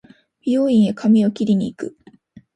[0.43, 1.95] 美容院へ髪を切りに行く